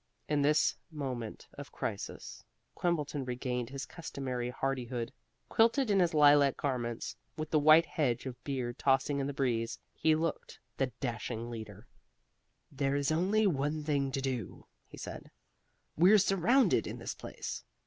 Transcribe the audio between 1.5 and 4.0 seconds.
of crisis Quimbleton regained his